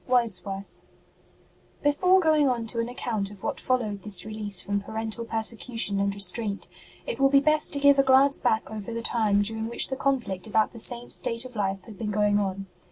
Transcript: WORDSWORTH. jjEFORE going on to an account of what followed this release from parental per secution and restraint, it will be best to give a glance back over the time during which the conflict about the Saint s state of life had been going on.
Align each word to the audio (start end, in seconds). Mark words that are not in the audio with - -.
WORDSWORTH. 0.07 0.79
jjEFORE 1.85 2.19
going 2.23 2.49
on 2.49 2.65
to 2.65 2.79
an 2.79 2.89
account 2.89 3.29
of 3.29 3.43
what 3.43 3.59
followed 3.59 4.01
this 4.01 4.25
release 4.25 4.59
from 4.59 4.81
parental 4.81 5.25
per 5.25 5.43
secution 5.43 5.99
and 6.01 6.15
restraint, 6.15 6.67
it 7.05 7.19
will 7.19 7.29
be 7.29 7.39
best 7.39 7.71
to 7.73 7.79
give 7.79 7.99
a 7.99 8.03
glance 8.03 8.39
back 8.39 8.71
over 8.71 8.91
the 8.95 9.03
time 9.03 9.43
during 9.43 9.67
which 9.67 9.89
the 9.89 9.95
conflict 9.95 10.47
about 10.47 10.71
the 10.71 10.79
Saint 10.79 11.11
s 11.11 11.13
state 11.13 11.45
of 11.45 11.55
life 11.55 11.83
had 11.83 11.99
been 11.99 12.09
going 12.09 12.39
on. 12.39 12.65